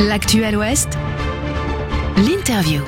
L'actuel 0.00 0.56
Ouest, 0.56 0.90
l'interview. 2.18 2.80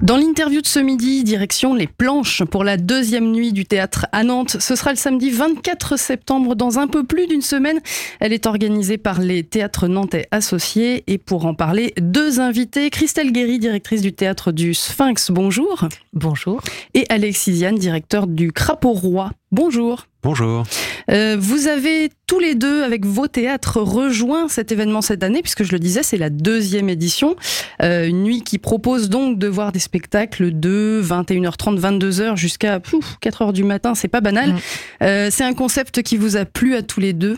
Dans 0.00 0.16
l'interview 0.16 0.62
de 0.62 0.66
ce 0.66 0.78
midi, 0.78 1.22
direction 1.22 1.74
les 1.74 1.86
planches 1.86 2.44
pour 2.44 2.64
la 2.64 2.78
deuxième 2.78 3.30
nuit 3.30 3.52
du 3.52 3.66
théâtre 3.66 4.06
à 4.10 4.24
Nantes. 4.24 4.56
Ce 4.58 4.74
sera 4.74 4.92
le 4.92 4.96
samedi 4.96 5.30
24 5.30 5.98
septembre 5.98 6.54
dans 6.54 6.78
un 6.78 6.88
peu 6.88 7.04
plus 7.04 7.26
d'une 7.26 7.42
semaine. 7.42 7.80
Elle 8.20 8.32
est 8.32 8.46
organisée 8.46 8.96
par 8.96 9.20
les 9.20 9.44
théâtres 9.44 9.86
nantais 9.86 10.28
associés 10.30 11.04
et 11.06 11.18
pour 11.18 11.44
en 11.44 11.52
parler, 11.52 11.92
deux 12.00 12.40
invités. 12.40 12.88
Christelle 12.88 13.32
Guéry, 13.32 13.58
directrice 13.58 14.00
du 14.00 14.14
théâtre 14.14 14.50
du 14.50 14.72
Sphinx, 14.72 15.30
bonjour. 15.30 15.88
Bonjour. 16.14 16.62
Et 16.94 17.04
Alexis 17.10 17.56
Ziane, 17.56 17.76
directeur 17.76 18.26
du 18.26 18.50
Crapaud 18.50 18.94
Roi. 18.94 19.30
Bonjour. 19.50 20.06
Bonjour. 20.22 20.62
Euh, 21.10 21.36
vous 21.36 21.66
avez 21.66 22.08
tous 22.28 22.38
les 22.38 22.54
deux, 22.54 22.84
avec 22.84 23.04
vos 23.04 23.26
théâtres, 23.26 23.80
rejoint 23.80 24.48
cet 24.48 24.70
événement 24.70 25.02
cette 25.02 25.24
année, 25.24 25.42
puisque 25.42 25.64
je 25.64 25.72
le 25.72 25.80
disais, 25.80 26.04
c'est 26.04 26.16
la 26.16 26.30
deuxième 26.30 26.88
édition. 26.88 27.34
Euh, 27.82 28.06
une 28.06 28.22
nuit 28.22 28.42
qui 28.42 28.58
propose 28.58 29.08
donc 29.08 29.36
de 29.40 29.48
voir 29.48 29.72
des 29.72 29.80
spectacles 29.80 30.52
de 30.52 31.02
21h30, 31.02 31.80
22h 31.80 32.36
jusqu'à 32.36 32.78
4h 32.78 33.52
du 33.52 33.64
matin. 33.64 33.96
C'est 33.96 34.06
pas 34.06 34.20
banal. 34.20 34.52
Mm. 34.52 34.58
Euh, 35.02 35.28
c'est 35.32 35.44
un 35.44 35.54
concept 35.54 36.02
qui 36.02 36.16
vous 36.16 36.36
a 36.36 36.44
plu 36.44 36.76
à 36.76 36.82
tous 36.82 37.00
les 37.00 37.14
deux? 37.14 37.36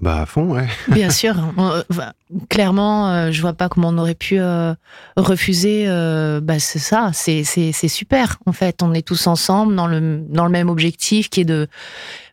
Bah 0.00 0.22
à 0.22 0.26
fond, 0.26 0.52
ouais. 0.52 0.66
Bien 0.88 1.08
sûr. 1.08 1.34
On- 1.56 1.68
euh, 1.70 1.82
bah, 1.90 2.14
clairement, 2.48 3.08
euh, 3.10 3.30
je 3.30 3.40
vois 3.40 3.52
pas 3.52 3.68
comment 3.68 3.88
on 3.90 3.98
aurait 3.98 4.16
pu 4.16 4.38
euh, 4.40 4.74
refuser. 5.16 5.84
euh, 5.86 6.40
bah, 6.40 6.58
c'est 6.58 6.80
ça. 6.80 7.10
C'est 7.14 7.44
c'est 7.44 7.70
c'est 7.72 7.88
super. 7.88 8.38
En 8.44 8.52
fait, 8.52 8.82
on 8.82 8.92
est 8.92 9.06
tous 9.06 9.26
ensemble 9.28 9.76
dans 9.76 9.86
le 9.86 10.20
dans 10.28 10.44
le 10.46 10.50
même 10.50 10.68
objectif, 10.68 11.30
qui 11.30 11.42
est 11.42 11.44
de 11.44 11.68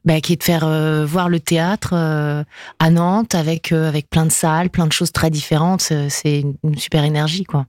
bah, 0.05 0.21
qui 0.21 0.33
est 0.33 0.37
de 0.37 0.43
faire 0.43 0.63
euh, 0.65 1.05
voir 1.05 1.29
le 1.29 1.39
théâtre 1.39 1.91
euh, 1.93 2.43
à 2.79 2.89
Nantes 2.89 3.35
avec 3.35 3.71
euh, 3.71 3.87
avec 3.87 4.09
plein 4.09 4.25
de 4.25 4.31
salles, 4.31 4.71
plein 4.71 4.87
de 4.87 4.93
choses 4.93 5.11
très 5.11 5.29
différentes. 5.29 5.81
C'est- 5.81 6.09
C'est 6.09 6.39
une, 6.39 6.55
une 6.63 6.77
super 6.79 7.03
énergie, 7.03 7.43
quoi. 7.43 7.67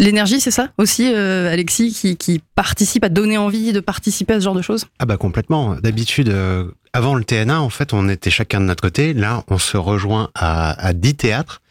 L'énergie, 0.00 0.40
c'est 0.40 0.50
ça 0.50 0.68
aussi, 0.78 1.12
euh, 1.14 1.52
Alexis, 1.52 1.92
qui, 1.92 2.16
qui 2.16 2.40
participe 2.56 3.04
à 3.04 3.08
donner 3.08 3.38
envie 3.38 3.72
de 3.72 3.78
participer 3.80 4.32
à 4.34 4.40
ce 4.40 4.44
genre 4.44 4.54
de 4.54 4.62
choses? 4.62 4.86
Ah 4.98 5.04
bah 5.06 5.16
complètement. 5.18 5.76
D'habitude, 5.76 6.28
euh, 6.30 6.64
avant 6.92 7.14
le 7.14 7.24
TNA, 7.24 7.60
en 7.60 7.70
fait, 7.70 7.92
on 7.94 8.08
était 8.08 8.30
chacun 8.30 8.60
de 8.60 8.66
notre 8.66 8.82
côté. 8.82 9.14
Là, 9.14 9.44
on 9.48 9.58
se 9.58 9.76
rejoint 9.76 10.30
à, 10.34 10.72
à 10.84 10.92
10 10.92 11.14
théâtres 11.16 11.62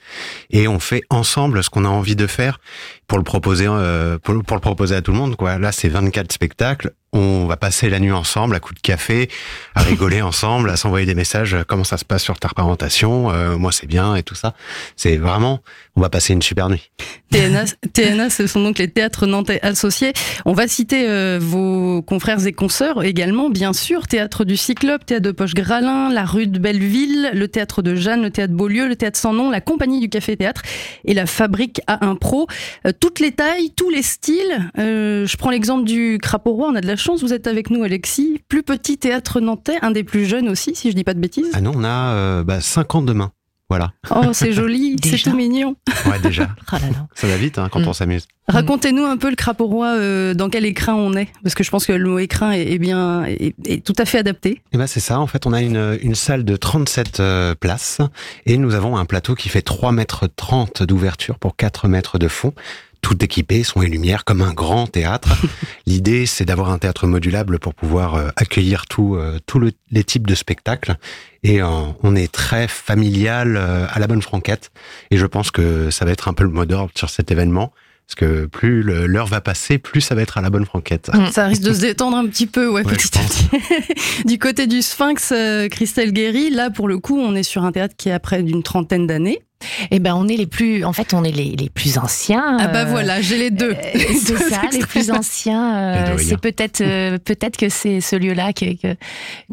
et 0.49 0.67
on 0.67 0.79
fait 0.79 1.01
ensemble 1.09 1.63
ce 1.63 1.69
qu'on 1.69 1.85
a 1.85 1.89
envie 1.89 2.15
de 2.15 2.27
faire 2.27 2.59
pour 3.07 3.17
le 3.17 3.23
proposer, 3.23 3.65
euh, 3.67 4.17
pour, 4.17 4.33
le- 4.33 4.41
pour 4.43 4.55
le 4.55 4.61
proposer 4.61 4.95
à 4.95 5.01
tout 5.01 5.11
le 5.11 5.17
monde. 5.17 5.35
Quoi. 5.35 5.57
Là, 5.59 5.71
c'est 5.71 5.89
24 5.89 6.31
spectacles. 6.31 6.91
On 7.13 7.45
va 7.45 7.57
passer 7.57 7.89
la 7.89 7.99
nuit 7.99 8.13
ensemble, 8.13 8.55
à 8.55 8.61
coups 8.61 8.75
de 8.75 8.87
café, 8.87 9.29
à 9.75 9.81
rigoler 9.83 10.21
ensemble, 10.21 10.69
à 10.69 10.77
s'envoyer 10.77 11.05
des 11.05 11.13
messages. 11.15 11.53
euh, 11.53 11.63
Comment 11.67 11.83
ça 11.83 11.97
se 11.97 12.05
passe 12.05 12.23
sur 12.23 12.39
ta 12.39 12.47
parentation 12.47 13.29
euh, 13.31 13.57
Moi, 13.57 13.73
c'est 13.73 13.85
bien 13.87 14.15
et 14.15 14.23
tout 14.23 14.35
ça. 14.35 14.53
C'est 14.95 15.17
vraiment, 15.17 15.59
on 15.97 16.01
va 16.01 16.09
passer 16.09 16.31
une 16.31 16.41
super 16.41 16.69
nuit. 16.69 16.89
TNA, 17.31 17.65
TNA, 17.93 18.29
ce 18.29 18.47
sont 18.47 18.63
donc 18.63 18.77
les 18.77 18.89
théâtres 18.89 19.25
nantais 19.27 19.59
associés. 19.61 20.13
On 20.45 20.53
va 20.53 20.69
citer 20.69 21.09
euh, 21.09 21.37
vos 21.41 22.01
confrères 22.01 22.45
et 22.47 22.53
consoeurs 22.53 23.03
également, 23.03 23.49
bien 23.49 23.73
sûr. 23.73 24.07
Théâtre 24.07 24.45
du 24.45 24.55
Cyclope, 24.55 25.05
Théâtre 25.05 25.23
de 25.25 25.31
Poche-Gralin, 25.31 26.09
la 26.13 26.23
rue 26.23 26.47
de 26.47 26.59
Belleville, 26.59 27.31
le 27.33 27.47
Théâtre 27.49 27.81
de 27.81 27.93
Jeanne, 27.95 28.21
le 28.21 28.31
Théâtre 28.31 28.53
Beaulieu, 28.53 28.87
le 28.87 28.95
Théâtre 28.95 29.19
Sans 29.19 29.33
Nom, 29.33 29.49
la 29.49 29.59
Compagnie 29.59 29.99
du 30.01 30.09
Café 30.09 30.35
Théâtre 30.35 30.61
et 31.05 31.13
la 31.13 31.25
Fabrique 31.25 31.81
à 31.87 32.05
Impro. 32.05 32.47
Euh, 32.85 32.91
toutes 32.99 33.19
les 33.19 33.31
tailles, 33.31 33.71
tous 33.75 33.89
les 33.89 34.01
styles. 34.01 34.69
Euh, 34.77 35.25
je 35.25 35.37
prends 35.37 35.51
l'exemple 35.51 35.85
du 35.85 36.17
Crapaud 36.21 36.53
Roi. 36.53 36.69
On 36.71 36.75
a 36.75 36.81
de 36.81 36.87
la 36.87 36.95
chance, 36.95 37.21
vous 37.21 37.33
êtes 37.33 37.47
avec 37.47 37.69
nous, 37.69 37.83
Alexis. 37.83 38.41
Plus 38.49 38.63
petit 38.63 38.97
théâtre 38.97 39.39
nantais, 39.39 39.77
un 39.81 39.91
des 39.91 40.03
plus 40.03 40.25
jeunes 40.25 40.49
aussi, 40.49 40.75
si 40.75 40.91
je 40.91 40.95
dis 40.95 41.03
pas 41.03 41.13
de 41.13 41.19
bêtises. 41.19 41.51
Ah 41.53 41.61
non, 41.61 41.71
on 41.75 41.83
a 41.83 42.13
euh, 42.13 42.43
bah, 42.43 42.59
5 42.59 42.95
ans 42.95 43.01
demain. 43.01 43.31
Voilà. 43.71 43.93
Oh, 44.13 44.33
c'est 44.33 44.51
joli, 44.61 44.97
c'est 45.01 45.17
tout 45.17 45.33
mignon. 45.33 45.77
Ouais, 46.05 46.19
déjà. 46.19 46.49
Ah 46.69 46.77
là 46.81 46.87
là. 46.89 47.07
Ça 47.15 47.25
va 47.25 47.37
vite 47.37 47.57
hein, 47.57 47.69
quand 47.71 47.79
Mm. 47.79 47.87
on 47.87 47.93
s'amuse. 47.93 48.27
Racontez-nous 48.49 49.05
un 49.05 49.15
peu 49.15 49.29
le 49.29 49.37
crapaud 49.37 49.67
roi, 49.67 49.95
euh, 49.95 50.33
dans 50.33 50.49
quel 50.49 50.65
écrin 50.65 50.93
on 50.93 51.13
est, 51.15 51.29
parce 51.41 51.55
que 51.55 51.63
je 51.63 51.71
pense 51.71 51.85
que 51.85 51.93
le 51.93 52.09
mot 52.09 52.19
écrin 52.19 52.51
est, 52.51 52.69
est 52.73 52.79
bien, 52.79 53.23
est, 53.23 53.55
est 53.65 53.81
tout 53.85 53.93
à 53.97 54.03
fait 54.03 54.17
adapté. 54.17 54.61
Eh 54.73 54.77
ben 54.77 54.87
c'est 54.87 54.99
ça, 54.99 55.21
en 55.21 55.27
fait, 55.27 55.45
on 55.45 55.53
a 55.53 55.61
une, 55.61 55.97
une 56.01 56.15
salle 56.15 56.43
de 56.43 56.57
37 56.57 57.21
euh, 57.21 57.55
places 57.55 57.99
et 58.45 58.57
nous 58.57 58.75
avons 58.75 58.97
un 58.97 59.05
plateau 59.05 59.35
qui 59.35 59.47
fait 59.47 59.61
3 59.61 59.93
mètres 59.93 60.27
30 60.35 60.83
d'ouverture 60.83 61.39
pour 61.39 61.55
4 61.55 61.87
mètres 61.87 62.17
de 62.19 62.27
fond, 62.27 62.53
tout 63.01 63.23
équipé, 63.23 63.63
son 63.63 63.81
et 63.81 63.87
lumière, 63.87 64.23
comme 64.25 64.41
un 64.41 64.53
grand 64.53 64.87
théâtre. 64.87 65.29
L'idée, 65.87 66.25
c'est 66.25 66.45
d'avoir 66.45 66.69
un 66.71 66.77
théâtre 66.77 67.07
modulable 67.07 67.59
pour 67.59 67.73
pouvoir 67.73 68.15
euh, 68.15 68.29
accueillir 68.35 68.85
tout, 68.85 69.15
euh, 69.15 69.39
tous 69.47 69.59
le- 69.59 69.71
les 69.91 70.03
types 70.03 70.27
de 70.27 70.35
spectacles. 70.35 70.95
Et 71.43 71.61
euh, 71.61 71.67
on 72.03 72.15
est 72.15 72.31
très 72.31 72.67
familial 72.67 73.57
à 73.57 73.97
la 73.99 74.07
bonne 74.07 74.21
franquette. 74.21 74.71
Et 75.09 75.17
je 75.17 75.25
pense 75.25 75.49
que 75.51 75.89
ça 75.89 76.05
va 76.05 76.11
être 76.11 76.27
un 76.27 76.33
peu 76.33 76.43
le 76.43 76.51
mot 76.51 76.65
d'ordre 76.65 76.91
sur 76.95 77.09
cet 77.09 77.31
événement. 77.31 77.73
Parce 78.07 78.15
que 78.15 78.45
plus 78.45 78.83
l'heure 78.83 79.27
va 79.27 79.39
passer, 79.39 79.77
plus 79.77 80.01
ça 80.01 80.15
va 80.15 80.21
être 80.21 80.37
à 80.37 80.41
la 80.41 80.49
bonne 80.49 80.65
franquette. 80.65 81.09
Mm. 81.13 81.27
Ça 81.31 81.45
risque 81.47 81.61
de 81.63 81.73
se 81.73 81.79
détendre 81.79 82.17
un 82.17 82.27
petit 82.27 82.45
peu, 82.45 82.67
ouais, 82.67 82.85
Ouais, 82.85 82.93
petit 82.93 83.07
je 83.13 83.19
à 83.19 83.23
petit. 83.23 84.25
du 84.25 84.37
côté 84.37 84.67
du 84.67 84.81
Sphinx, 84.81 85.33
Christelle 85.71 86.11
Guéry, 86.11 86.49
là, 86.49 86.69
pour 86.69 86.87
le 86.89 86.97
coup, 86.99 87.17
on 87.17 87.33
est 87.35 87.43
sur 87.43 87.63
un 87.63 87.71
théâtre 87.71 87.95
qui 87.97 88.09
est 88.09 88.11
après 88.11 88.43
d'une 88.43 88.63
trentaine 88.63 89.07
d'années. 89.07 89.41
Eh 89.91 89.99
ben, 89.99 90.15
on 90.15 90.27
est 90.27 90.35
les 90.37 90.47
plus. 90.47 90.83
En 90.85 90.93
fait, 90.93 91.13
on 91.13 91.23
est 91.23 91.31
les 91.31 91.55
les 91.55 91.69
plus 91.69 91.97
anciens. 91.97 92.57
Ah 92.59 92.67
bah 92.67 92.81
euh, 92.81 92.85
voilà, 92.85 93.21
j'ai 93.21 93.37
les 93.37 93.51
deux. 93.51 93.71
Euh, 93.71 93.99
c'est 94.19 94.37
ça, 94.49 94.61
les 94.71 94.79
plus 94.79 95.11
anciens. 95.11 95.75
euh, 95.77 96.17
c'est 96.17 96.37
peut-être 96.39 96.81
euh, 96.81 97.17
peut-être 97.17 97.57
que 97.57 97.69
c'est 97.69 98.01
ce 98.01 98.15
lieu-là 98.15 98.53
que, 98.53 98.75
que 98.75 98.95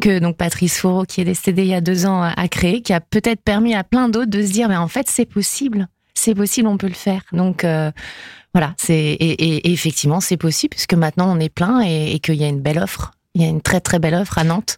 que 0.01 0.19
donc 0.19 0.37
Patrice 0.37 0.79
Fourreau, 0.79 1.03
qui 1.05 1.21
est 1.21 1.25
décédé 1.25 1.61
il 1.63 1.69
y 1.69 1.73
a 1.73 1.81
deux 1.81 2.05
ans, 2.05 2.21
a 2.23 2.47
créé, 2.47 2.81
qui 2.81 2.93
a 2.93 2.99
peut-être 3.01 3.41
permis 3.41 3.75
à 3.75 3.83
plein 3.83 4.09
d'autres 4.09 4.29
de 4.31 4.41
se 4.45 4.51
dire, 4.51 4.69
mais 4.69 4.77
en 4.77 4.87
fait, 4.87 5.07
c'est 5.09 5.25
possible, 5.25 5.87
c'est 6.13 6.35
possible, 6.35 6.67
on 6.67 6.77
peut 6.77 6.87
le 6.87 6.93
faire. 6.93 7.21
Donc 7.33 7.63
euh, 7.63 7.91
voilà, 8.53 8.73
c'est 8.77 8.95
et, 8.95 9.15
et- 9.43 9.67
et 9.69 9.71
effectivement, 9.71 10.19
c'est 10.21 10.37
possible 10.37 10.71
puisque 10.71 10.93
maintenant 10.95 11.31
on 11.35 11.39
est 11.39 11.49
plein 11.53 11.81
et, 11.85 12.13
et 12.13 12.19
qu'il 12.19 12.35
y 12.35 12.43
a 12.43 12.47
une 12.47 12.61
belle 12.61 12.79
offre. 12.79 13.11
Il 13.35 13.41
y 13.41 13.45
a 13.45 13.47
une 13.47 13.61
très 13.61 13.79
très 13.79 13.99
belle 13.99 14.15
offre 14.15 14.37
à 14.39 14.43
Nantes. 14.43 14.77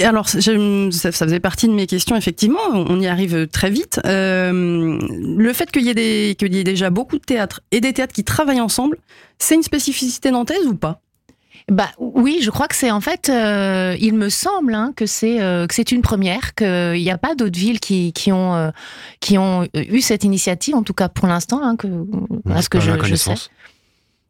Alors, 0.00 0.28
ça, 0.28 0.40
ça 0.40 1.12
faisait 1.12 1.40
partie 1.40 1.66
de 1.66 1.72
mes 1.72 1.86
questions, 1.86 2.14
effectivement, 2.16 2.60
on 2.72 3.00
y 3.00 3.06
arrive 3.06 3.48
très 3.48 3.70
vite. 3.70 4.00
Euh, 4.06 4.98
le 5.36 5.52
fait 5.52 5.70
qu'il 5.72 5.82
y, 5.82 5.90
ait 5.90 5.94
des- 5.94 6.36
qu'il 6.38 6.54
y 6.54 6.58
ait 6.58 6.64
déjà 6.64 6.90
beaucoup 6.90 7.18
de 7.18 7.24
théâtres 7.24 7.60
et 7.72 7.80
des 7.80 7.92
théâtres 7.92 8.12
qui 8.14 8.24
travaillent 8.24 8.60
ensemble, 8.60 8.98
c'est 9.38 9.56
une 9.56 9.62
spécificité 9.64 10.30
nantaise 10.30 10.66
ou 10.66 10.74
pas? 10.74 11.00
Bah 11.70 11.88
oui, 11.98 12.40
je 12.42 12.50
crois 12.50 12.68
que 12.68 12.74
c'est 12.76 12.90
en 12.90 13.00
fait, 13.00 13.30
euh, 13.30 13.96
il 13.98 14.12
me 14.14 14.28
semble 14.28 14.74
hein, 14.74 14.92
que 14.94 15.06
c'est 15.06 15.40
euh, 15.40 15.66
que 15.66 15.74
c'est 15.74 15.92
une 15.92 16.02
première, 16.02 16.54
qu'il 16.54 16.92
n'y 17.00 17.10
a 17.10 17.16
pas 17.16 17.34
d'autres 17.34 17.58
villes 17.58 17.80
qui 17.80 18.12
qui 18.12 18.32
ont 18.32 18.54
euh, 18.54 18.70
qui 19.20 19.38
ont 19.38 19.66
eu 19.74 20.02
cette 20.02 20.24
initiative, 20.24 20.74
en 20.74 20.82
tout 20.82 20.92
cas 20.92 21.08
pour 21.08 21.26
l'instant, 21.26 21.60
hein, 21.62 21.76
que 21.76 21.86
à 22.50 22.60
ce 22.60 22.68
que 22.68 22.80
je, 22.80 22.90
je 23.04 23.14
sais. 23.14 23.34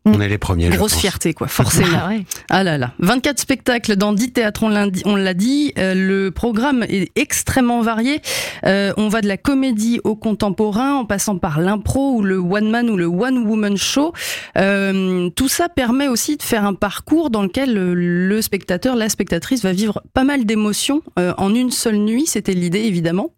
Mm. 0.04 0.12
On 0.14 0.20
est 0.20 0.28
les 0.28 0.38
premiers. 0.38 0.70
je 0.70 0.76
Grosse 0.76 0.92
pense. 0.92 1.00
fierté, 1.00 1.32
quoi, 1.34 1.48
forcément. 1.48 1.88
Ah 2.04 2.08
ouais. 2.08 2.24
Ah 2.50 2.62
là 2.64 2.76
là, 2.78 2.92
24 2.98 3.38
spectacles 3.38 3.96
dans 3.96 4.12
10 4.12 4.32
théâtres, 4.32 4.62
on 4.62 4.68
l'a 4.68 4.88
dit. 4.90 5.02
on 5.06 5.16
l'a 5.16 5.32
dit. 5.34 5.72
Euh, 5.78 5.94
le 5.94 6.30
programme 6.30 6.84
est 6.88 7.10
extrêmement 7.16 7.80
varié. 7.80 8.20
Euh, 8.66 8.92
on 8.96 9.08
va 9.08 9.20
de 9.22 9.28
la 9.28 9.36
comédie 9.36 10.00
au 10.04 10.14
contemporain, 10.16 10.94
en 10.96 11.04
passant 11.04 11.38
par 11.38 11.60
l'impro 11.60 12.16
ou 12.16 12.22
le 12.22 12.36
one 12.38 12.70
man 12.70 12.90
ou 12.90 12.96
le 12.96 13.06
one 13.06 13.38
woman 13.46 13.76
show. 13.76 14.12
Euh, 14.58 15.30
tout 15.30 15.48
ça 15.48 15.68
permet 15.68 16.08
aussi 16.08 16.36
de 16.36 16.42
faire 16.42 16.64
un 16.64 16.74
parcours 16.74 17.30
dans 17.30 17.42
lequel 17.42 17.72
le, 17.72 17.94
le 17.94 18.42
spectateur, 18.42 18.96
la 18.96 19.08
spectatrice 19.08 19.62
va 19.62 19.72
vivre 19.72 20.02
pas 20.12 20.24
mal 20.24 20.44
d'émotions 20.44 21.02
euh, 21.18 21.32
en 21.38 21.54
une 21.54 21.70
seule 21.70 21.96
nuit. 21.96 22.26
C'était 22.26 22.54
l'idée 22.54 22.80
évidemment. 22.80 23.30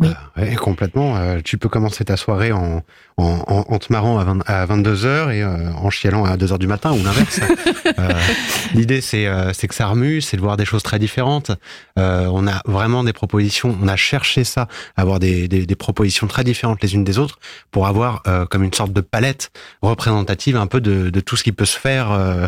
Oui. 0.00 0.08
Bah, 0.08 0.42
ouais, 0.42 0.54
complètement. 0.54 1.16
Euh, 1.16 1.40
tu 1.44 1.58
peux 1.58 1.68
commencer 1.68 2.04
ta 2.04 2.16
soirée 2.16 2.52
en, 2.52 2.82
en, 3.18 3.24
en, 3.46 3.64
en 3.68 3.78
te 3.78 3.92
marrant 3.92 4.18
à, 4.18 4.24
20 4.24 4.40
à 4.46 4.66
22h 4.66 5.30
et 5.32 5.42
euh, 5.42 5.70
en 5.74 5.90
chialant 5.90 6.24
à 6.24 6.36
2h 6.36 6.58
du 6.58 6.66
matin 6.66 6.92
ou 6.92 7.02
l'inverse. 7.04 7.40
Euh, 7.98 8.08
L'idée, 8.74 9.00
c'est 9.00 9.26
euh, 9.26 9.52
c'est 9.52 9.66
que 9.66 9.74
ça 9.74 9.86
remue, 9.86 10.20
c'est 10.20 10.36
de 10.36 10.42
voir 10.42 10.56
des 10.56 10.64
choses 10.64 10.82
très 10.84 10.98
différentes. 11.00 11.50
Euh, 11.98 12.28
on 12.32 12.46
a 12.46 12.60
vraiment 12.66 13.02
des 13.02 13.12
propositions, 13.12 13.76
on 13.82 13.88
a 13.88 13.96
cherché 13.96 14.44
ça, 14.44 14.68
avoir 14.96 15.18
des, 15.18 15.48
des, 15.48 15.66
des 15.66 15.74
propositions 15.74 16.28
très 16.28 16.44
différentes 16.44 16.80
les 16.82 16.94
unes 16.94 17.02
des 17.02 17.18
autres 17.18 17.38
pour 17.72 17.88
avoir 17.88 18.22
euh, 18.28 18.46
comme 18.46 18.62
une 18.62 18.72
sorte 18.72 18.92
de 18.92 19.00
palette 19.00 19.50
représentative 19.82 20.56
un 20.56 20.66
peu 20.68 20.80
de, 20.80 21.10
de 21.10 21.20
tout 21.20 21.36
ce 21.36 21.42
qui 21.42 21.52
peut 21.52 21.64
se 21.64 21.78
faire. 21.78 22.12
euh, 22.12 22.46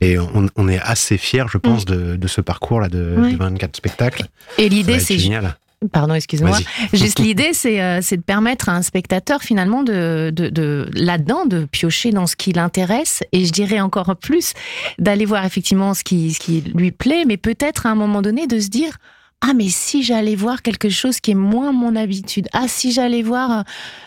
et 0.00 0.16
on, 0.18 0.48
on 0.54 0.68
est 0.68 0.80
assez 0.80 1.18
fiers, 1.18 1.46
je 1.50 1.58
pense, 1.58 1.84
de, 1.86 2.14
de 2.16 2.28
ce 2.28 2.40
parcours-là 2.40 2.88
de, 2.88 3.16
Ouais. 3.18 3.32
de 3.32 3.36
24 3.36 3.74
spectacles. 3.76 4.26
Et 4.58 4.68
l'idée, 4.68 5.00
c'est 5.00 5.18
génial. 5.18 5.56
Pardon, 5.92 6.14
excuse-moi. 6.14 6.58
Juste 6.92 7.18
l'idée, 7.18 7.52
c'est 7.52 7.82
euh, 7.82 8.00
de 8.00 8.16
permettre 8.22 8.68
à 8.68 8.72
un 8.72 8.82
spectateur 8.82 9.42
finalement 9.42 9.82
de, 9.82 10.30
de, 10.34 10.48
de 10.48 10.88
là-dedans 10.94 11.46
de 11.46 11.64
piocher 11.64 12.10
dans 12.10 12.26
ce 12.26 12.36
qui 12.36 12.52
l'intéresse 12.52 13.22
et 13.32 13.44
je 13.44 13.52
dirais 13.52 13.80
encore 13.80 14.14
plus 14.16 14.54
d'aller 14.98 15.24
voir 15.24 15.44
effectivement 15.44 15.94
ce 15.94 16.04
qui, 16.04 16.32
ce 16.32 16.40
qui 16.40 16.60
lui 16.74 16.92
plaît, 16.92 17.24
mais 17.26 17.36
peut-être 17.36 17.86
à 17.86 17.90
un 17.90 17.94
moment 17.94 18.22
donné 18.22 18.46
de 18.46 18.58
se 18.60 18.68
dire 18.68 18.98
ah 19.46 19.52
mais 19.54 19.68
si 19.68 20.02
j'allais 20.02 20.36
voir 20.36 20.62
quelque 20.62 20.88
chose 20.88 21.20
qui 21.20 21.32
est 21.32 21.34
moins 21.34 21.72
mon 21.72 21.96
habitude, 21.96 22.48
ah 22.52 22.66
si 22.66 22.92
j'allais 22.92 23.22
voir 23.22 23.64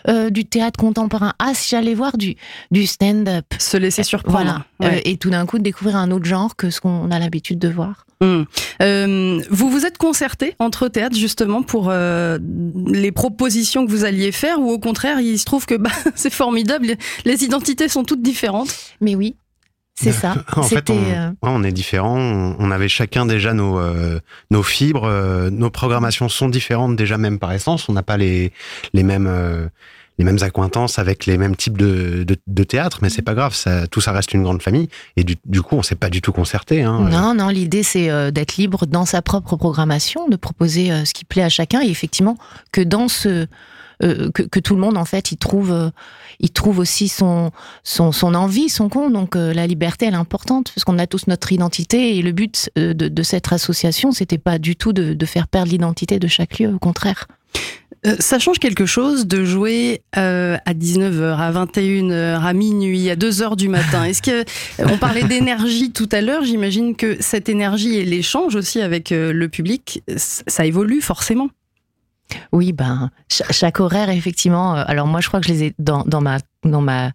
euh, 0.08 0.30
du 0.30 0.44
théâtre 0.44 0.78
contemporain, 0.78 1.34
ah 1.38 1.52
si 1.54 1.70
j'allais 1.70 1.94
voir 1.94 2.16
du 2.18 2.34
du 2.72 2.86
stand-up, 2.86 3.44
Se 3.58 3.76
laisser 3.76 4.02
surprendre. 4.02 4.36
voilà, 4.36 4.64
Ouais. 4.80 4.98
Euh, 4.98 5.00
et 5.04 5.16
tout 5.16 5.30
d'un 5.30 5.46
coup 5.46 5.58
de 5.58 5.62
découvrir 5.62 5.96
un 5.96 6.10
autre 6.10 6.24
genre 6.24 6.56
que 6.56 6.70
ce 6.70 6.80
qu'on 6.80 7.10
a 7.10 7.18
l'habitude 7.18 7.58
de 7.58 7.68
voir. 7.68 8.04
Hum. 8.20 8.46
Euh, 8.82 9.40
vous 9.48 9.70
vous 9.70 9.86
êtes 9.86 9.96
concerté 9.96 10.56
entre 10.58 10.88
théâtres 10.88 11.16
justement 11.16 11.62
pour 11.62 11.88
euh, 11.88 12.38
les 12.86 13.12
propositions 13.12 13.86
que 13.86 13.92
vous 13.92 14.04
alliez 14.04 14.32
faire 14.32 14.60
ou 14.60 14.70
au 14.72 14.80
contraire 14.80 15.20
il 15.20 15.38
se 15.38 15.44
trouve 15.44 15.66
que 15.66 15.76
bah, 15.76 15.90
c'est 16.16 16.32
formidable, 16.32 16.96
les 17.24 17.44
identités 17.44 17.88
sont 17.88 18.02
toutes 18.02 18.22
différentes? 18.22 18.74
Mais 19.00 19.14
oui, 19.14 19.36
c'est 20.00 20.12
ça. 20.12 20.34
En 20.56 20.62
fait, 20.62 20.90
on, 20.90 20.96
euh, 20.96 21.28
ouais, 21.30 21.34
on 21.42 21.62
est 21.64 21.72
différents. 21.72 22.18
On, 22.18 22.56
on 22.58 22.70
avait 22.70 22.88
chacun 22.88 23.26
déjà 23.26 23.52
nos, 23.54 23.78
euh, 23.78 24.20
nos 24.50 24.62
fibres. 24.62 25.04
euh, 25.04 25.50
nos 25.50 25.70
programmations 25.70 26.28
sont 26.28 26.48
différentes 26.48 26.96
déjà 26.96 27.18
même 27.18 27.38
par 27.38 27.52
essence. 27.52 27.88
On 27.88 27.92
n'a 27.92 28.02
pas 28.02 28.16
les, 28.16 28.52
les 28.92 29.02
mêmes 29.02 29.26
euh, 29.28 29.68
les 30.18 30.24
mêmes 30.24 30.38
accointances 30.42 30.98
avec 30.98 31.26
les 31.26 31.38
mêmes 31.38 31.54
types 31.54 31.78
de, 31.78 32.64
théâtre, 32.64 32.98
mais 33.02 33.08
c'est 33.08 33.22
pas 33.22 33.34
grave. 33.34 33.54
Ça, 33.54 33.86
tout 33.86 34.00
ça 34.00 34.12
reste 34.12 34.34
une 34.34 34.42
grande 34.42 34.62
famille. 34.62 34.88
Et 35.16 35.24
du, 35.24 35.62
coup, 35.62 35.76
on 35.76 35.82
s'est 35.82 35.94
pas 35.94 36.10
du 36.10 36.20
tout 36.20 36.32
concerté. 36.32 36.82
Hein. 36.82 37.08
Non, 37.10 37.34
non, 37.34 37.48
l'idée 37.48 37.84
c'est 37.84 38.10
euh, 38.10 38.30
d'être 38.30 38.56
libre 38.56 38.86
dans 38.86 39.04
sa 39.04 39.22
propre 39.22 39.56
programmation, 39.56 40.28
de 40.28 40.36
proposer 40.36 40.90
euh, 40.90 41.04
ce 41.04 41.14
qui 41.14 41.24
plaît 41.24 41.42
à 41.42 41.48
chacun 41.48 41.82
et 41.82 41.88
effectivement 41.88 42.36
que 42.72 42.80
dans 42.80 43.08
ce 43.08 43.46
euh, 44.02 44.30
que, 44.30 44.60
tout 44.60 44.74
le 44.76 44.80
monde 44.80 44.96
en 44.96 45.04
fait 45.04 45.32
il 45.32 45.38
trouve 45.38 45.90
il 46.38 46.50
trouve 46.50 46.78
aussi 46.78 47.08
son 47.08 47.50
son 47.82 48.12
son 48.12 48.34
envie, 48.34 48.68
son 48.68 48.88
compte. 48.88 49.12
Donc 49.12 49.34
la 49.34 49.66
liberté 49.66 50.06
elle 50.06 50.14
est 50.14 50.18
importante 50.18 50.72
parce 50.74 50.84
qu'on 50.84 50.98
a 50.98 51.06
tous 51.06 51.26
notre 51.26 51.52
identité 51.52 52.16
et 52.16 52.22
le 52.22 52.32
but 52.32 52.70
de, 52.76 53.22
cette 53.22 53.52
association 53.52 54.12
c'était 54.12 54.38
pas 54.38 54.58
du 54.58 54.76
tout 54.76 54.92
de 54.92 55.26
faire 55.26 55.48
perdre 55.48 55.70
l'identité 55.70 56.18
de 56.18 56.28
chaque 56.28 56.58
lieu, 56.58 56.74
au 56.74 56.78
contraire. 56.78 57.26
Euh, 58.06 58.14
ça 58.20 58.38
change 58.38 58.58
quelque 58.58 58.86
chose 58.86 59.26
de 59.26 59.44
jouer 59.44 60.02
euh, 60.16 60.56
à 60.64 60.72
19h, 60.74 61.36
à 61.36 61.50
21h, 61.52 62.40
à 62.44 62.52
minuit, 62.52 63.10
à 63.10 63.16
2h 63.16 63.56
du 63.56 63.68
matin? 63.68 64.04
Est-ce 64.04 64.22
que 64.22 64.44
on 64.78 64.98
parlait 64.98 65.24
d'énergie 65.28 65.90
tout 65.90 66.08
à 66.12 66.20
l'heure, 66.20 66.44
j'imagine 66.44 66.94
que 66.94 67.16
cette 67.20 67.48
énergie 67.48 67.96
et 67.96 68.04
l'échange 68.04 68.54
aussi 68.54 68.80
avec 68.80 69.10
euh, 69.10 69.32
le 69.32 69.48
public, 69.48 70.02
ça 70.16 70.64
évolue 70.64 71.00
forcément. 71.00 71.48
Oui, 72.52 72.72
ben 72.72 73.10
cha- 73.30 73.50
chaque 73.50 73.80
horaire 73.80 74.10
effectivement. 74.10 74.76
euh, 74.76 74.84
Alors 74.86 75.06
moi, 75.06 75.20
je 75.20 75.28
crois 75.28 75.40
que 75.40 75.46
je 75.46 75.52
les 75.52 75.64
ai 75.64 75.74
dans, 75.78 76.04
dans 76.04 76.20
ma 76.20 76.38
dans 76.62 76.82
ma 76.82 77.12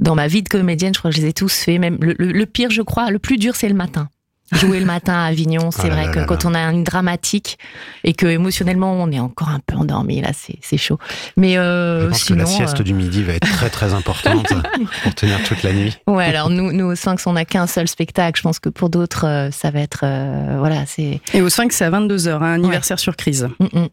dans 0.00 0.14
ma 0.14 0.26
vie 0.28 0.42
de 0.42 0.48
comédienne, 0.48 0.92
je 0.94 0.98
crois 0.98 1.10
que 1.10 1.16
je 1.16 1.22
les 1.22 1.28
ai 1.28 1.32
tous 1.32 1.52
faits. 1.54 1.80
Même 1.80 1.96
le, 2.00 2.14
le- 2.18 2.32
le 2.32 2.46
pire, 2.46 2.70
je 2.70 2.82
crois, 2.82 3.10
le 3.10 3.18
plus 3.18 3.38
dur, 3.38 3.56
c'est 3.56 3.68
le 3.68 3.74
matin. 3.74 4.08
Jouer 4.52 4.80
le 4.80 4.86
matin 4.86 5.14
à 5.14 5.26
Avignon, 5.26 5.70
c'est 5.70 5.82
Ah 5.90 5.94
vrai 5.94 6.06
là 6.06 6.12
que 6.12 6.18
là 6.20 6.24
quand 6.24 6.44
on 6.44 6.54
a 6.54 6.60
une 6.72 6.82
dramatique 6.84 7.58
et 8.02 8.14
que 8.14 8.26
émotionnellement 8.26 8.92
on 8.94 9.10
est 9.12 9.20
encore 9.20 9.48
un 9.48 9.60
peu 9.64 9.76
endormi, 9.76 10.20
là, 10.20 10.30
c'est 10.34 10.58
c'est 10.60 10.76
chaud. 10.76 10.98
Mais 11.36 11.56
euh, 11.56 12.02
Je 12.02 12.06
pense 12.08 12.22
sinon, 12.22 12.44
que 12.44 12.50
la 12.50 12.56
sieste 12.56 12.80
euh, 12.80 12.84
du 12.84 12.94
midi 12.94 13.22
va 13.22 13.34
être 13.34 13.48
très 13.48 13.70
très 13.70 13.94
importante 13.94 14.48
pour 15.02 15.14
tenir 15.14 15.42
toute 15.44 15.62
la 15.62 15.72
nuit. 15.72 15.96
ouais. 16.06 16.24
Alors 16.24 16.50
nous, 16.50 16.72
nous 16.72 16.86
au 16.86 16.94
Sphinx, 16.94 17.26
on 17.26 17.34
n'a 17.34 17.44
qu'un 17.44 17.66
seul 17.66 17.86
spectacle. 17.88 18.38
Je 18.38 18.42
pense 18.42 18.58
que 18.58 18.68
pour 18.68 18.90
d'autres, 18.90 19.26
euh, 19.26 19.50
ça 19.50 19.70
va 19.70 19.80
être 19.80 20.00
euh, 20.02 20.56
voilà, 20.58 20.84
c'est 20.86 21.20
Et 21.32 21.42
au 21.42 21.48
Sphinx, 21.48 21.76
c'est 21.76 21.84
à 21.84 21.90
22h, 21.90 22.30
un 22.42 22.54
anniversaire 22.54 22.98
surprise. 22.98 23.48
Mm, 23.60 23.80
mm. 23.80 23.88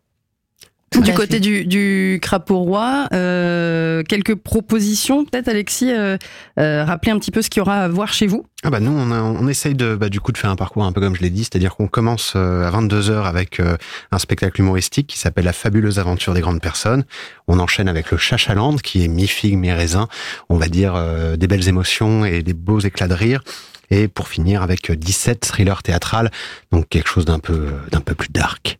Tout 0.89 1.01
du 1.01 1.13
côté 1.13 1.39
du, 1.42 1.66
du 1.66 2.18
crapaud 2.22 2.60
roi, 2.60 3.07
euh, 3.13 4.04
quelques 4.07 4.36
propositions, 4.36 5.25
peut-être 5.25 5.50
Alexis, 5.50 5.92
euh, 5.92 6.18
euh, 6.60 6.86
rappeler 6.86 7.12
un 7.12 7.19
petit 7.19 7.30
peu 7.31 7.42
ce 7.42 7.50
qu'il 7.50 7.60
y 7.60 7.62
aura 7.62 7.81
à 7.81 7.88
voir 7.89 8.13
chez 8.13 8.25
vous. 8.25 8.45
Ah 8.63 8.69
bah 8.69 8.80
nous 8.80 8.92
on, 8.92 9.12
a- 9.12 9.22
on 9.22 9.48
essaye 9.50 9.75
de 9.75 9.95
bah, 9.95 10.07
du 10.10 10.22
coup 10.22 10.31
de 10.31 10.38
faire 10.38 10.50
un 10.50 10.56
parcours 10.56 10.86
un 10.86 10.92
peu 10.94 11.01
comme 11.01 11.16
je 11.16 11.22
l'ai 11.22 11.30
dit, 11.30 11.44
c'est-à-dire 11.44 11.75
qu'on 11.75 11.88
commence 11.88 12.34
euh, 12.38 12.66
à 12.66 12.69
22 12.72 13.01
h 13.12 13.24
avec 13.25 13.62
un 14.12 14.18
spectacle 14.18 14.62
humoristique 14.62 15.07
qui 15.07 15.19
s'appelle 15.19 15.45
La 15.45 15.54
fabuleuse 15.54 16.00
aventure 16.00 16.34
des 16.34 16.42
grandes 16.42 16.62
personnes. 16.62 17.04
On 17.50 17.60
enchaîne 17.60 17.89
avec 17.89 18.10
le 18.12 18.18
Chachaland 18.18 18.78
qui 18.78 19.04
est 19.04 19.07
mi 19.10 19.28
figue 19.28 19.57
mi 19.57 19.72
raisin, 19.74 20.07
on 20.50 20.57
va 20.57 20.68
dire 20.69 20.94
euh, 20.95 21.36
des 21.36 21.48
belles 21.48 21.68
émotions 21.68 22.24
et 22.24 22.44
des 22.44 22.54
beaux 22.54 22.80
éclats 22.80 23.07
de 23.10 23.13
rire. 23.13 23.44
Et 23.92 24.07
pour 24.07 24.28
finir 24.30 24.62
avec 24.63 24.89
euh, 24.89 24.95
17 24.95 25.42
thrillers 25.42 25.84
théâtrales, 25.84 26.31
donc 26.72 26.88
quelque 26.89 27.10
chose 27.10 27.25
d'un 27.25 27.39
peu 27.39 27.68
d'un 27.92 28.01
peu 28.01 28.16
plus 28.16 28.30
dark. 28.31 28.80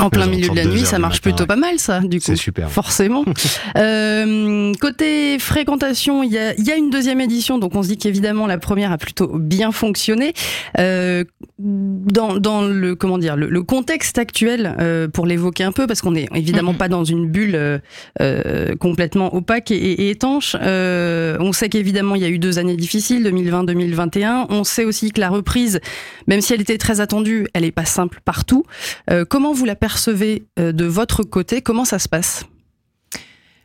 En 0.00 0.10
plein 0.10 0.26
milieu 0.26 0.48
de 0.48 0.56
la 0.56 0.64
nuit, 0.64 0.84
ça 0.84 0.98
marche 0.98 1.20
plutôt 1.20 1.46
pas 1.46 1.56
mal, 1.56 1.78
ça, 1.78 2.00
du 2.00 2.18
coup. 2.18 2.24
C'est 2.26 2.36
super. 2.36 2.70
Forcément. 2.70 3.24
Euh, 3.76 4.72
côté 4.80 5.38
fréquentation, 5.38 6.22
il 6.22 6.32
y 6.32 6.38
a, 6.38 6.54
il 6.54 6.66
y 6.66 6.72
a 6.72 6.76
une 6.76 6.90
deuxième 6.90 7.20
édition, 7.20 7.58
donc 7.58 7.74
on 7.74 7.82
se 7.82 7.88
dit 7.88 7.98
qu'évidemment 7.98 8.46
la 8.46 8.58
première 8.58 8.90
a 8.90 8.98
plutôt 8.98 9.28
bien 9.28 9.70
fonctionné. 9.72 10.34
Euh, 10.78 11.24
dans, 11.62 12.36
dans 12.38 12.62
le 12.62 12.94
comment 12.94 13.18
dire 13.18 13.36
le, 13.36 13.48
le 13.48 13.62
contexte 13.62 14.18
actuel, 14.18 14.74
euh, 14.80 15.08
pour 15.08 15.26
l'évoquer 15.26 15.64
un 15.64 15.72
peu, 15.72 15.86
parce 15.86 16.00
qu'on 16.00 16.14
est 16.14 16.28
évidemment 16.34 16.72
Mhm. 16.72 16.78
pas 16.78 16.88
dans 16.88 17.04
une 17.04 17.26
bulle 17.28 17.54
euh, 17.54 17.78
euh, 18.20 18.74
complètement 18.76 19.34
opaque 19.34 19.70
et, 19.70 19.76
et 19.76 20.10
étanche. 20.10 20.56
Euh, 20.60 21.36
on 21.40 21.52
sait 21.52 21.68
qu'évidemment 21.68 22.14
il 22.14 22.22
y 22.22 22.24
a 22.24 22.28
eu 22.28 22.38
deux 22.38 22.58
années 22.58 22.76
difficiles, 22.76 23.22
2020-2021. 23.26 24.46
On 24.48 24.64
sait 24.64 24.84
aussi 24.84 25.10
que 25.10 25.20
la 25.20 25.28
reprise, 25.28 25.80
même 26.26 26.40
si 26.40 26.54
elle 26.54 26.60
était 26.60 26.78
très 26.78 27.00
attendue, 27.00 27.46
elle 27.54 27.64
est 27.64 27.72
pas 27.72 27.84
simple 27.84 28.20
partout. 28.24 28.64
Euh, 29.10 29.24
comment 29.28 29.52
vous 29.52 29.64
la 29.64 29.76
percevez 29.76 30.44
euh, 30.58 30.72
de 30.72 30.84
votre 30.84 31.22
côté? 31.22 31.60
Comment 31.62 31.84
ça 31.84 31.98
se 31.98 32.08
passe? 32.08 32.44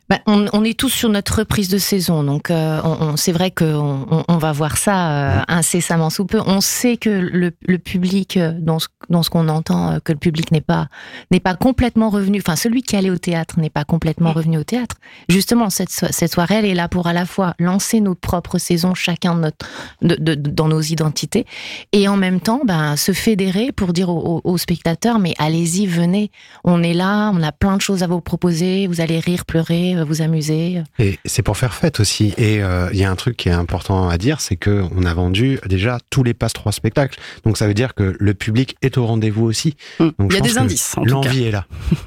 Bah, 0.08 0.20
on, 0.26 0.46
on 0.52 0.62
est 0.62 0.78
tous 0.78 0.88
sur 0.90 1.08
notre 1.08 1.38
reprise 1.40 1.68
de 1.68 1.78
saison, 1.78 2.22
donc 2.22 2.52
euh, 2.52 2.80
on, 2.84 2.96
on- 3.08 3.16
c'est 3.16 3.32
vrai 3.32 3.50
qu'on 3.50 4.06
on, 4.08 4.22
on 4.28 4.36
va 4.38 4.52
voir 4.52 4.76
ça 4.76 5.40
euh, 5.40 5.42
incessamment 5.48 6.10
sous 6.10 6.26
peu. 6.26 6.40
On 6.46 6.60
sait 6.60 6.96
que 6.96 7.10
le, 7.10 7.50
le 7.66 7.78
public, 7.78 8.36
euh, 8.36 8.52
dans 8.56 8.78
ce, 8.78 8.86
dans 9.10 9.24
ce 9.24 9.30
qu'on 9.30 9.48
entend, 9.48 9.94
euh, 9.94 9.98
que 9.98 10.12
le 10.12 10.18
public 10.18 10.52
n'est 10.52 10.60
pas 10.60 10.86
n'est 11.32 11.40
pas 11.40 11.56
complètement 11.56 12.08
revenu. 12.08 12.38
Enfin, 12.38 12.54
celui 12.54 12.82
qui 12.82 12.94
allait 12.94 13.10
au 13.10 13.18
théâtre 13.18 13.58
n'est 13.58 13.68
pas 13.68 13.84
complètement 13.84 14.32
revenu 14.32 14.58
au 14.58 14.62
théâtre. 14.62 14.94
Justement, 15.28 15.70
cette, 15.70 15.90
cette 15.90 16.32
soirée, 16.32 16.54
elle 16.56 16.66
est 16.66 16.74
là 16.74 16.86
pour 16.88 17.08
à 17.08 17.12
la 17.12 17.26
fois 17.26 17.54
lancer 17.58 18.00
notre 18.00 18.20
propre 18.20 18.58
saison, 18.58 18.94
chacun 18.94 19.34
de 19.34 19.40
notre, 19.40 19.66
de, 20.02 20.14
de- 20.14 20.34
dans 20.36 20.68
nos 20.68 20.82
identités, 20.82 21.46
et 21.90 22.06
en 22.06 22.16
même 22.16 22.38
temps, 22.38 22.60
ben, 22.64 22.94
se 22.94 23.10
fédérer 23.10 23.72
pour 23.72 23.92
dire 23.92 24.08
aux- 24.08 24.40
aux 24.44 24.58
spectateurs, 24.58 25.18
mais 25.18 25.34
allez-y, 25.38 25.86
venez, 25.88 26.30
on 26.62 26.84
est 26.84 26.94
là, 26.94 27.32
on 27.34 27.42
a 27.42 27.50
plein 27.50 27.74
de 27.76 27.82
choses 27.82 28.04
à 28.04 28.06
vous 28.06 28.20
proposer, 28.20 28.86
vous 28.86 29.00
allez 29.00 29.18
rire, 29.18 29.44
pleurer, 29.46 29.95
euh, 29.96 30.04
vous 30.04 30.22
amuser. 30.22 30.82
Et 30.98 31.18
c'est 31.24 31.42
pour 31.42 31.56
faire 31.56 31.74
fête 31.74 32.00
aussi. 32.00 32.34
Et 32.36 32.62
euh, 32.62 32.88
il 32.92 32.98
y 32.98 33.04
a 33.04 33.10
un 33.10 33.16
truc 33.16 33.36
qui 33.36 33.48
est 33.48 33.52
important 33.52 34.08
à 34.08 34.18
dire, 34.18 34.40
c'est 34.40 34.56
que 34.56 34.84
on 34.94 35.04
a 35.04 35.14
vendu 35.14 35.58
déjà 35.66 35.98
tous 36.10 36.22
les 36.22 36.34
passes 36.34 36.52
trois 36.52 36.72
spectacles. 36.72 37.18
Donc 37.44 37.56
ça 37.56 37.66
veut 37.66 37.74
dire 37.74 37.94
que 37.94 38.16
le 38.18 38.34
public 38.34 38.76
est 38.82 38.98
au 38.98 39.06
rendez-vous 39.06 39.44
aussi. 39.44 39.76
Donc 40.00 40.14
Il 40.30 40.34
y 40.34 40.38
a 40.38 40.40
des 40.40 40.58
indices. 40.58 40.94
L'envie 41.04 41.44
est 41.44 41.50
là. 41.50 41.66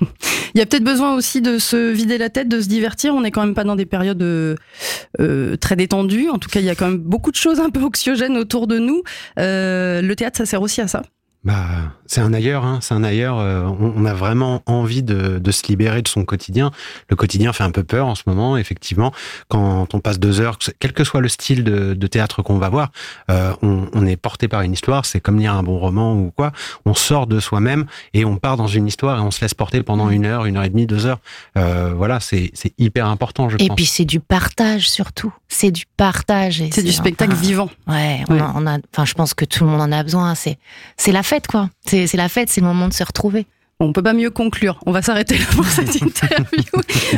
Il 0.55 0.59
y 0.59 0.61
a 0.61 0.65
peut-être 0.65 0.83
besoin 0.83 1.15
aussi 1.15 1.41
de 1.41 1.57
se 1.59 1.91
vider 1.91 2.17
la 2.17 2.29
tête, 2.29 2.47
de 2.47 2.61
se 2.61 2.67
divertir. 2.67 3.13
On 3.13 3.21
n'est 3.21 3.31
quand 3.31 3.45
même 3.45 3.53
pas 3.53 3.63
dans 3.63 3.75
des 3.75 3.85
périodes 3.85 4.21
euh, 4.21 4.55
euh, 5.19 5.55
très 5.57 5.75
détendues. 5.75 6.29
En 6.29 6.39
tout 6.39 6.49
cas, 6.49 6.59
il 6.59 6.65
y 6.65 6.69
a 6.69 6.75
quand 6.75 6.87
même 6.87 6.97
beaucoup 6.97 7.31
de 7.31 7.35
choses 7.35 7.59
un 7.59 7.69
peu 7.69 7.83
anxiogènes 7.83 8.37
autour 8.37 8.67
de 8.67 8.79
nous. 8.79 9.03
Euh, 9.37 10.01
le 10.01 10.15
théâtre, 10.15 10.37
ça 10.37 10.45
sert 10.45 10.61
aussi 10.61 10.81
à 10.81 10.87
ça. 10.87 11.03
Bah, 11.45 11.65
c'est 12.05 12.19
un 12.19 12.33
ailleurs, 12.33 12.65
hein, 12.65 12.79
c'est 12.81 12.93
un 12.93 13.03
ailleurs. 13.03 13.39
euh, 13.39 13.63
on, 13.63 13.93
on 13.95 14.05
a 14.05 14.13
vraiment 14.13 14.61
envie 14.65 15.03
de, 15.03 15.39
de 15.39 15.51
se 15.51 15.65
libérer 15.67 16.01
de 16.01 16.07
son 16.09 16.25
quotidien. 16.25 16.71
Le 17.09 17.15
quotidien 17.15 17.53
fait 17.53 17.63
un 17.63 17.71
peu 17.71 17.83
peur 17.83 18.07
en 18.07 18.15
ce 18.15 18.23
moment, 18.27 18.57
effectivement. 18.57 19.13
Quand 19.47 19.93
on 19.93 19.99
passe 20.01 20.19
deux 20.19 20.41
heures, 20.41 20.57
quel 20.79 20.91
que 20.91 21.05
soit 21.05 21.21
le 21.21 21.29
style 21.29 21.63
de, 21.63 21.93
de 21.93 22.07
théâtre 22.07 22.41
qu'on 22.41 22.57
va 22.57 22.67
voir, 22.67 22.91
euh, 23.31 23.53
on, 23.61 23.87
on 23.93 24.05
est 24.05 24.17
porté 24.17 24.49
par 24.49 24.63
une 24.63 24.73
histoire. 24.73 25.05
C'est 25.05 25.21
comme 25.21 25.39
lire 25.39 25.53
un 25.53 25.63
bon 25.63 25.79
roman 25.79 26.13
ou 26.13 26.29
quoi. 26.35 26.51
On 26.85 26.93
sort 26.93 27.25
de 27.25 27.39
soi-même 27.39 27.85
et 28.13 28.25
on 28.25 28.35
part 28.35 28.57
dans 28.57 28.67
une 28.67 28.85
histoire 28.85 29.17
et 29.19 29.21
on 29.21 29.31
se 29.31 29.39
laisse 29.39 29.53
porter 29.53 29.81
pendant 29.81 30.09
une 30.09 30.25
heure, 30.25 30.43
une 30.43 30.57
heure 30.57 30.65
et 30.65 30.69
demie, 30.69 30.87
deux 30.87 31.05
heures. 31.05 31.19
Euh, 31.57 31.93
voilà, 31.95 32.19
c'est 32.19 32.51
c'est 32.53 32.73
hyper 32.77 33.05
important, 33.07 33.47
je 33.47 33.55
Et 33.59 33.67
pense. 33.67 33.75
puis 33.77 33.85
c'est 33.85 34.03
du 34.05 34.19
partage 34.19 34.89
surtout. 34.89 35.33
C'est 35.47 35.71
du 35.71 35.85
partage. 35.95 36.61
et 36.61 36.69
C'est 36.71 36.83
du 36.83 36.91
spectacle 36.91 37.31
enfin, 37.31 37.41
vivant. 37.41 37.69
Ouais, 37.87 38.25
on, 38.27 38.33
Ouais. 38.33 38.41
en- 38.41 38.53
on 38.63 38.67
a. 38.67 38.77
Enfin, 38.93 39.05
je 39.05 39.13
pense 39.13 39.33
que 39.33 39.45
tout 39.45 39.63
le 39.63 39.69
monde 39.69 39.81
en 39.81 39.91
a 39.93 40.03
besoin. 40.03 40.35
C'est, 40.35 40.57
c'est 40.97 41.11
la 41.13 41.23
fête, 41.23 41.38
c'est 41.85 42.13
la 42.15 42.29
fête. 42.29 42.49
C'est 42.49 42.61
le 42.61 42.67
moment 42.67 42.87
de 42.87 42.93
se 42.93 43.03
retrouver. 43.03 43.45
On 43.81 43.93
peut 43.93 44.03
pas 44.03 44.11
mieux 44.11 44.29
conclure. 44.29 44.77
On 44.85 44.91
va 44.91 45.01
s'arrêter 45.01 45.37
là 45.37 45.45
pour 45.55 45.65
cette 45.65 45.95
interview. 46.01 46.65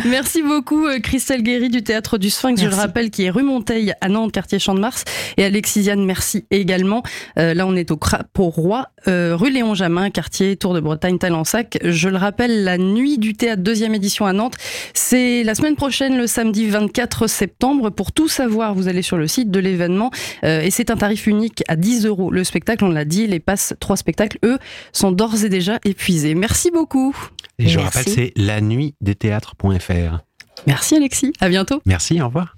Merci 0.06 0.44
beaucoup, 0.44 0.86
euh, 0.86 1.00
Christelle 1.00 1.41
Guéry 1.41 1.70
du 1.70 1.82
Théâtre 1.82 2.20
du 2.20 2.30
Sphinx, 2.30 2.62
je 2.62 2.68
le 2.68 2.75
rappelle, 2.75 3.10
qui 3.10 3.24
est 3.24 3.32
rue 3.32 3.41
Monteil 3.41 3.94
à 4.00 4.10
Nantes, 4.10 4.32
quartier 4.32 4.60
Champ 4.60 4.75
de 4.75 4.80
Mars. 4.80 5.03
Et 5.38 5.44
Alexiane, 5.44 6.06
merci 6.06 6.46
également. 6.51 7.01
Euh, 7.39 7.56
là, 7.56 7.65
on 7.65 7.75
est 7.75 7.89
au 7.89 7.98
Crapaud 7.98 8.50
Roi, 8.50 8.89
euh, 9.08 9.36
rue 9.36 9.50
Léon 9.50 9.74
Jamin, 9.74 10.12
quartier 10.12 10.56
Tour 10.56 10.75
de 10.75 10.80
Bretagne, 10.80 11.18
Talensac. 11.18 11.80
Je 11.84 12.10
le 12.10 12.18
rappelle, 12.18 12.63
la 12.63 12.77
nuit 12.77 13.18
du 13.18 13.34
théâtre, 13.34 13.63
deuxième 13.63 13.96
édition 13.96 14.27
à 14.27 14.34
Nantes. 14.34 14.53
C'est 14.94 15.44
la 15.44 15.56
semaine 15.56 15.75
prochaine, 15.75 16.15
le 16.15 16.27
samedi 16.27 16.68
24 16.68 17.25
septembre. 17.25 17.89
Pour 17.89 18.12
tout 18.12 18.27
savoir, 18.27 18.75
vous 18.75 18.88
allez 18.88 19.01
sur 19.01 19.18
le 19.18 19.27
site 19.27 19.50
de 19.50 19.60
l'événement. 19.60 20.12
Euh, 20.44 20.62
et 20.62 20.70
c'est 20.70 20.91
un 20.91 20.98
tarif 20.98 21.25
unique 21.25 21.63
à 21.68 21.75
10 21.75 22.06
euros. 22.06 22.30
Le 22.30 22.44
spectacle, 22.44 22.84
on 22.84 22.89
l'a 22.89 23.06
dit, 23.06 23.25
les 23.25 23.39
passes, 23.39 23.74
trois 23.80 23.98
spectacles, 23.98 24.38
eux, 24.46 24.60
sont 24.94 25.12
d'ores 25.12 25.44
et 25.44 25.50
déjà 25.50 25.80
épuisés. 25.86 26.36
Merci 26.51 26.70
beaucoup. 26.70 27.15
Et 27.60 27.70
je 27.70 27.79
Merci. 27.79 27.98
rappelle, 27.98 28.13
c'est 28.13 28.34
la 28.36 28.60
nuit 28.60 28.93
des 29.00 29.15
théâtres.fr. 29.15 30.20
Merci 30.67 30.96
Alexis. 30.98 31.31
À 31.39 31.48
bientôt. 31.48 31.81
Merci, 31.86 32.22
au 32.22 32.25
revoir. 32.25 32.58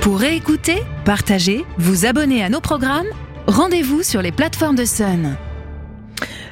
Pour 0.00 0.18
réécouter, 0.18 0.82
partager, 1.04 1.64
vous 1.78 2.04
abonner 2.04 2.42
à 2.42 2.48
nos 2.48 2.60
programmes, 2.60 3.06
rendez-vous 3.46 4.02
sur 4.02 4.22
les 4.22 4.32
plateformes 4.32 4.74
de 4.74 4.84
Sun. 4.84 5.36